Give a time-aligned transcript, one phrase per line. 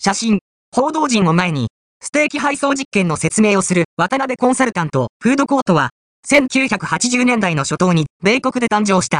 [0.00, 0.38] 写真、
[0.70, 1.66] 報道陣を前に、
[2.00, 5.90] ステーキ配送実験の説明をする渡辺コンサルタント、フードコートは、
[6.28, 9.16] 1980年代の初頭に米国で誕生した。